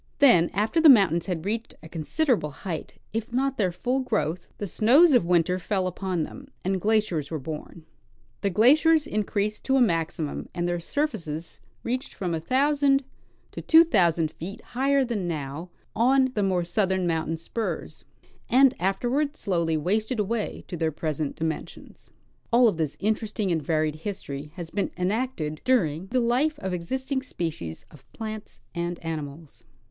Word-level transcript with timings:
Then, 0.17 0.49
after 0.51 0.81
the 0.81 0.89
mountains 0.89 1.27
had 1.27 1.45
reached 1.45 1.75
a 1.83 1.87
considerable 1.87 2.49
height, 2.49 2.95
if 3.13 3.31
not 3.31 3.59
their 3.59 3.71
full 3.71 3.99
growth, 3.99 4.47
the 4.57 4.65
snows 4.65 5.13
of 5.13 5.27
winter 5.27 5.59
fell 5.59 5.85
upon 5.85 6.23
them, 6.23 6.47
and 6.65 6.81
glaciers 6.81 7.29
were 7.29 7.37
born; 7.37 7.85
the 8.41 8.49
glaciers 8.49 9.05
increased 9.05 9.63
to 9.65 9.75
a 9.75 9.79
maximum, 9.79 10.49
and 10.55 10.67
their 10.67 10.79
surfaces 10.79 11.61
reached 11.83 12.15
from 12.15 12.33
a 12.33 12.39
thousand 12.39 13.03
to 13.51 13.61
tAVO 13.61 13.91
thousand 13.91 14.31
feet 14.31 14.61
higher 14.73 15.05
than 15.05 15.27
now 15.27 15.69
on 15.95 16.31
the 16.33 16.41
more 16.41 16.63
southern 16.63 17.05
mountain 17.05 17.37
spurs, 17.37 18.03
and 18.49 18.73
afterward 18.79 19.35
slowly 19.35 19.77
wasted 19.77 20.19
away 20.19 20.65
to 20.67 20.75
their 20.75 20.91
present 20.91 21.35
dimensions. 21.35 22.09
All 22.51 22.67
of 22.67 22.77
this 22.77 22.97
interissting 23.01 23.51
and 23.51 23.61
varied 23.61 23.97
history 23.97 24.51
has 24.55 24.71
been 24.71 24.89
enacted 24.97 25.61
during 25.63 26.07
the 26.07 26.19
life 26.19 26.57
of 26.57 26.73
existing 26.73 27.21
species 27.21 27.85
of 27.91 28.03
plants 28.13 28.61
and 28.73 28.97
animals. 29.05 29.63